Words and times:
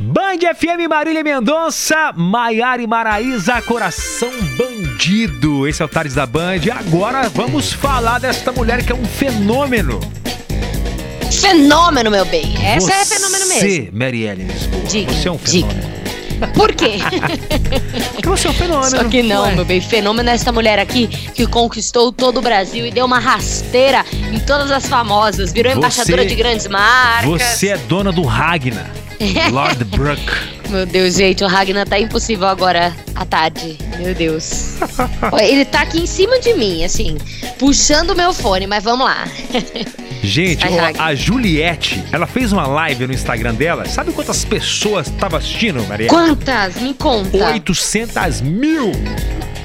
Band 0.00 0.38
FM 0.54 0.88
Marília 0.88 1.24
Mendonça, 1.24 2.12
Maiara 2.14 2.80
e 2.80 2.86
Maraísa, 2.86 3.60
Coração 3.62 4.30
Bandido. 4.56 5.66
Esse 5.66 5.82
é 5.82 5.84
o 5.84 5.88
Tares 5.88 6.14
da 6.14 6.24
Band. 6.24 6.60
Agora 6.78 7.28
vamos 7.28 7.72
falar 7.72 8.20
desta 8.20 8.52
mulher 8.52 8.84
que 8.84 8.92
é 8.92 8.94
um 8.94 9.04
fenômeno. 9.04 9.98
Fenômeno, 11.32 12.10
meu 12.12 12.24
bem. 12.26 12.54
Essa 12.64 12.86
você, 12.86 12.92
é 12.92 13.04
fenômeno 13.04 13.46
mesmo. 13.48 13.60
Você, 13.60 13.90
Marielle 13.92 14.44
Lisboa, 14.44 14.82
Diga, 14.86 15.12
você 15.12 15.28
é 15.28 15.32
um 15.32 15.36
diga. 15.36 15.68
fenômeno. 15.68 15.98
Por 16.54 16.72
quê? 16.72 16.92
Porque 18.14 18.28
você 18.28 18.46
é 18.46 18.50
um 18.50 18.54
fenômeno. 18.54 18.90
Só 18.90 19.04
que 19.04 19.22
não, 19.24 19.42
Ué. 19.42 19.54
meu 19.56 19.64
bem. 19.64 19.80
Fenômeno 19.80 20.30
é 20.30 20.34
essa 20.34 20.52
mulher 20.52 20.78
aqui 20.78 21.08
que 21.08 21.44
conquistou 21.48 22.12
todo 22.12 22.38
o 22.38 22.40
Brasil 22.40 22.86
e 22.86 22.92
deu 22.92 23.04
uma 23.04 23.18
rasteira 23.18 24.04
em 24.32 24.38
todas 24.38 24.70
as 24.70 24.86
famosas. 24.86 25.52
Virou 25.52 25.72
Você- 25.72 25.78
embaixadora 25.78 26.24
de 26.24 26.36
grandes 26.36 26.68
marcas. 26.68 27.28
Você 27.28 27.68
é 27.70 27.76
dona 27.76 28.12
do 28.12 28.22
Ragnar, 28.22 28.88
Lord 29.52 29.84
Brook. 29.84 30.22
Meu 30.68 30.84
Deus, 30.84 31.14
gente, 31.14 31.42
o 31.42 31.46
Ragnar 31.46 31.88
tá 31.88 31.98
impossível 31.98 32.46
agora 32.46 32.94
à 33.14 33.24
tarde. 33.24 33.76
Meu 33.98 34.14
Deus. 34.14 34.76
Ele 35.40 35.64
tá 35.64 35.80
aqui 35.82 36.00
em 36.00 36.06
cima 36.06 36.38
de 36.40 36.54
mim, 36.54 36.84
assim, 36.84 37.16
puxando 37.58 38.10
o 38.10 38.16
meu 38.16 38.32
fone, 38.32 38.66
mas 38.66 38.84
vamos 38.84 39.06
lá. 39.06 39.24
Gente, 40.20 40.66
Ai, 40.66 40.72
ó, 40.72 40.80
Ragnar. 40.82 41.06
a 41.06 41.14
Juliette, 41.14 42.04
ela 42.10 42.26
fez 42.26 42.52
uma 42.52 42.66
live 42.66 43.06
no 43.06 43.12
Instagram 43.12 43.54
dela. 43.54 43.86
Sabe 43.86 44.12
quantas 44.12 44.44
pessoas 44.44 45.06
estavam 45.06 45.38
assistindo, 45.38 45.82
Marielle? 45.86 46.08
Quantas? 46.12 46.74
Me 46.76 46.92
conta. 46.92 47.52
800 47.52 48.40
mil! 48.40 48.90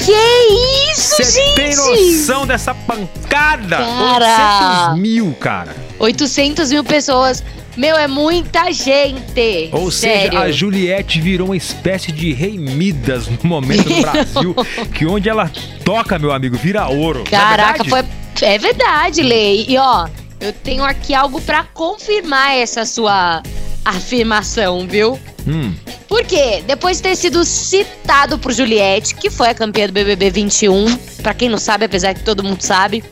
Que 0.05 0.91
isso, 0.91 1.15
Você 1.15 1.31
gente? 1.31 1.55
tem 1.55 1.75
noção 1.75 2.45
dessa 2.45 2.73
pancada? 2.73 3.77
Cara. 3.77 4.89
800 4.95 5.01
mil, 5.01 5.33
cara. 5.39 5.75
800 5.99 6.71
mil 6.71 6.83
pessoas. 6.83 7.43
Meu, 7.75 7.95
é 7.95 8.07
muita 8.07 8.71
gente. 8.71 9.69
Ou 9.71 9.89
Sério. 9.89 10.31
seja, 10.31 10.39
a 10.43 10.51
Juliette 10.51 11.19
virou 11.19 11.47
uma 11.47 11.57
espécie 11.57 12.11
de 12.11 12.31
rei 12.31 12.57
Midas 12.57 13.27
no 13.27 13.39
momento 13.49 13.89
no 13.89 14.01
Brasil, 14.03 14.55
que 14.93 15.05
onde 15.07 15.27
ela 15.27 15.49
toca, 15.83 16.19
meu 16.19 16.31
amigo, 16.31 16.55
vira 16.55 16.87
ouro. 16.87 17.23
É 17.25 17.29
Caraca, 17.31 17.83
verdade? 17.83 17.89
foi. 17.89 18.47
É 18.47 18.57
verdade, 18.59 19.23
Lei. 19.23 19.65
E 19.67 19.77
ó, 19.77 20.07
eu 20.39 20.51
tenho 20.53 20.83
aqui 20.83 21.15
algo 21.15 21.39
pra 21.41 21.63
confirmar 21.73 22.55
essa 22.57 22.85
sua 22.85 23.41
afirmação, 23.83 24.85
viu? 24.87 25.19
Hum, 25.47 25.73
Por 26.13 26.23
quê? 26.25 26.63
Depois 26.67 26.97
de 26.97 27.03
ter 27.03 27.15
sido 27.15 27.43
citado 27.43 28.37
por 28.37 28.53
Juliette, 28.53 29.15
que 29.15 29.31
foi 29.31 29.49
a 29.49 29.55
campeã 29.55 29.87
do 29.87 29.93
BBB 29.93 30.29
21, 30.29 30.95
pra 31.23 31.33
quem 31.33 31.49
não 31.49 31.57
sabe, 31.57 31.85
apesar 31.85 32.13
que 32.13 32.21
todo 32.23 32.43
mundo 32.43 32.61
sabe. 32.61 33.03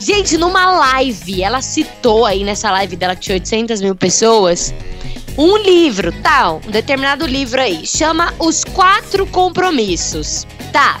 Gente, 0.00 0.38
numa 0.38 0.70
live, 0.70 1.42
ela 1.42 1.60
citou 1.60 2.24
aí 2.24 2.42
nessa 2.42 2.70
live 2.70 2.96
dela 2.96 3.14
que 3.14 3.20
tinha 3.20 3.34
800 3.34 3.82
mil 3.82 3.94
pessoas, 3.94 4.72
um 5.36 5.58
livro, 5.58 6.10
tal, 6.22 6.62
um 6.66 6.70
determinado 6.70 7.26
livro 7.26 7.60
aí, 7.60 7.86
chama 7.86 8.32
Os 8.38 8.64
Quatro 8.64 9.26
Compromissos, 9.26 10.46
tá? 10.72 10.98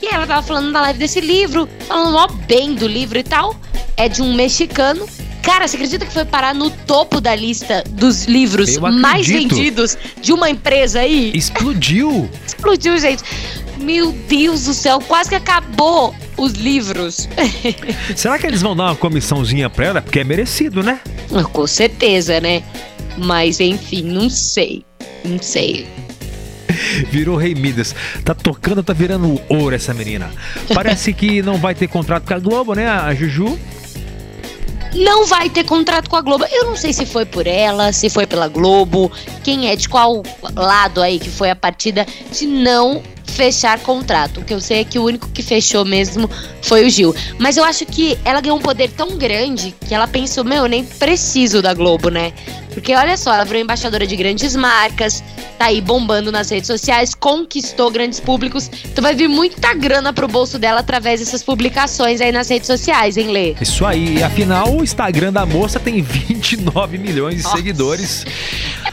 E 0.00 0.06
ela 0.06 0.24
tava 0.24 0.46
falando 0.46 0.70
na 0.70 0.82
live 0.82 1.00
desse 1.00 1.20
livro, 1.20 1.68
falando 1.88 2.12
mó 2.12 2.28
bem 2.46 2.76
do 2.76 2.86
livro 2.86 3.18
e 3.18 3.24
tal. 3.24 3.56
É 3.96 4.08
de 4.08 4.22
um 4.22 4.32
mexicano. 4.34 5.04
Cara, 5.42 5.66
você 5.66 5.76
acredita 5.76 6.04
que 6.04 6.12
foi 6.12 6.24
parar 6.24 6.54
no 6.54 6.70
topo 6.70 7.20
da 7.20 7.34
lista 7.34 7.82
dos 7.90 8.24
livros 8.24 8.76
mais 8.78 9.26
vendidos 9.26 9.96
de 10.20 10.32
uma 10.32 10.50
empresa 10.50 11.00
aí? 11.00 11.32
explodiu. 11.34 12.28
Explodiu, 12.46 12.98
gente. 12.98 13.22
Meu 13.78 14.12
Deus 14.28 14.64
do 14.64 14.74
céu, 14.74 15.00
quase 15.00 15.30
que 15.30 15.34
acabou 15.34 16.14
os 16.36 16.52
livros. 16.52 17.28
Será 18.14 18.38
que 18.38 18.46
eles 18.46 18.60
vão 18.60 18.76
dar 18.76 18.84
uma 18.84 18.96
comissãozinha 18.96 19.70
pra 19.70 19.86
ela? 19.86 20.02
Porque 20.02 20.20
é 20.20 20.24
merecido, 20.24 20.82
né? 20.82 21.00
Com 21.52 21.66
certeza, 21.66 22.40
né? 22.40 22.62
Mas 23.16 23.58
enfim, 23.60 24.02
não 24.02 24.28
sei. 24.28 24.84
Não 25.24 25.40
sei. 25.40 25.86
Virou 27.10 27.36
rei 27.36 27.54
Midas. 27.54 27.94
Tá 28.24 28.34
tocando, 28.34 28.82
tá 28.82 28.92
virando 28.92 29.40
ouro 29.48 29.74
essa 29.74 29.92
menina. 29.92 30.30
Parece 30.74 31.12
que 31.12 31.42
não 31.42 31.56
vai 31.56 31.74
ter 31.74 31.88
contrato 31.88 32.26
com 32.26 32.34
a 32.34 32.38
Globo, 32.38 32.74
né, 32.74 32.88
a 32.88 33.14
Juju? 33.14 33.58
Não 34.94 35.24
vai 35.26 35.48
ter 35.48 35.64
contrato 35.64 36.10
com 36.10 36.16
a 36.16 36.20
Globo. 36.20 36.44
Eu 36.50 36.64
não 36.64 36.76
sei 36.76 36.92
se 36.92 37.06
foi 37.06 37.24
por 37.24 37.46
ela, 37.46 37.92
se 37.92 38.10
foi 38.10 38.26
pela 38.26 38.48
Globo, 38.48 39.10
quem 39.44 39.68
é, 39.68 39.76
de 39.76 39.88
qual 39.88 40.22
lado 40.54 41.00
aí 41.00 41.18
que 41.18 41.30
foi 41.30 41.50
a 41.50 41.56
partida 41.56 42.06
de 42.32 42.46
não 42.46 43.02
fechar 43.40 43.78
contrato. 43.78 44.40
O 44.40 44.44
que 44.44 44.52
eu 44.52 44.60
sei 44.60 44.80
é 44.80 44.84
que 44.84 44.98
o 44.98 45.04
único 45.04 45.26
que 45.30 45.42
fechou 45.42 45.82
mesmo 45.82 46.28
foi 46.60 46.84
o 46.84 46.90
Gil. 46.90 47.14
Mas 47.38 47.56
eu 47.56 47.64
acho 47.64 47.86
que 47.86 48.18
ela 48.22 48.38
ganhou 48.38 48.58
um 48.58 48.60
poder 48.60 48.90
tão 48.90 49.16
grande 49.16 49.74
que 49.88 49.94
ela 49.94 50.06
pensou, 50.06 50.44
meu, 50.44 50.64
eu 50.64 50.68
nem 50.68 50.84
preciso 50.84 51.62
da 51.62 51.72
Globo, 51.72 52.10
né? 52.10 52.34
Porque 52.74 52.94
olha 52.94 53.16
só, 53.16 53.32
ela 53.32 53.44
virou 53.44 53.62
embaixadora 53.62 54.06
de 54.06 54.14
grandes 54.14 54.54
marcas, 54.54 55.24
tá 55.58 55.66
aí 55.66 55.80
bombando 55.80 56.30
nas 56.30 56.50
redes 56.50 56.66
sociais, 56.66 57.14
conquistou 57.14 57.90
grandes 57.90 58.20
públicos. 58.20 58.70
Então 58.84 59.02
vai 59.02 59.14
vir 59.14 59.28
muita 59.28 59.74
grana 59.74 60.12
pro 60.12 60.28
bolso 60.28 60.58
dela 60.58 60.80
através 60.80 61.20
dessas 61.20 61.42
publicações 61.42 62.20
aí 62.20 62.30
nas 62.30 62.48
redes 62.48 62.66
sociais, 62.66 63.16
hein, 63.16 63.28
Lê? 63.28 63.54
Isso 63.60 63.84
aí. 63.84 64.22
Afinal, 64.22 64.76
o 64.76 64.84
Instagram 64.84 65.32
da 65.32 65.44
moça 65.44 65.80
tem 65.80 66.02
29 66.02 66.98
milhões 66.98 67.36
de 67.36 67.42
Nossa. 67.42 67.56
seguidores. 67.56 68.24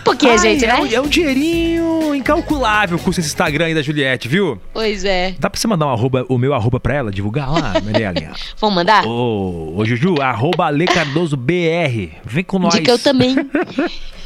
É 0.08 0.10
porque, 0.10 0.28
Ai, 0.28 0.38
gente, 0.38 0.64
é, 0.64 0.68
né? 0.70 0.80
um, 0.80 0.86
é 0.86 1.02
um 1.02 1.08
dinheirinho 1.08 2.16
incalculável 2.16 2.98
custa 2.98 3.22
esse 3.22 3.30
Instagram 3.30 3.66
aí 3.66 3.76
da 3.76 3.82
Juliette, 3.82 4.28
viu? 4.28 4.60
Pois 4.74 5.04
é. 5.04 5.36
Dá 5.38 5.50
pra 5.50 5.60
você 5.60 5.68
mandar 5.68 5.88
um 5.88 5.92
arroba, 5.92 6.26
o 6.30 6.38
meu 6.38 6.54
arroba 6.54 6.80
pra 6.80 6.96
ela, 6.96 7.12
divulgar 7.12 7.52
lá, 7.52 7.74
Marielle? 7.84 8.30
Vamos 8.60 8.76
mandar? 8.76 9.06
Ô, 9.06 9.76
ô, 9.76 9.86
Juju, 9.86 10.22
arroba 10.22 10.66
Ale 10.66 10.86
Cardoso 10.86 11.36
BR. 11.36 12.16
Vem 12.26 12.44
com 12.44 12.58
nós. 12.58 12.74
Dica 12.74 12.92
eu 12.92 13.00
também. 13.00 13.36